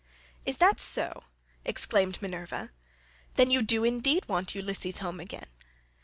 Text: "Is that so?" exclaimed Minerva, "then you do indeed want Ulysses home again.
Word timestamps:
"Is 0.47 0.57
that 0.57 0.79
so?" 0.79 1.21
exclaimed 1.63 2.23
Minerva, 2.23 2.71
"then 3.35 3.51
you 3.51 3.61
do 3.61 3.83
indeed 3.83 4.27
want 4.27 4.55
Ulysses 4.55 4.97
home 4.97 5.19
again. 5.19 5.45